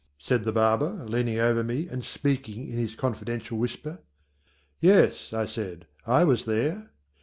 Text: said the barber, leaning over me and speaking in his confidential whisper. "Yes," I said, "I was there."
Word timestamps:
said 0.17 0.45
the 0.45 0.51
barber, 0.51 1.05
leaning 1.07 1.37
over 1.37 1.63
me 1.63 1.87
and 1.87 2.03
speaking 2.03 2.67
in 2.67 2.79
his 2.79 2.95
confidential 2.95 3.59
whisper. 3.59 3.99
"Yes," 4.79 5.31
I 5.31 5.45
said, 5.45 5.85
"I 6.07 6.23
was 6.23 6.45
there." 6.45 6.89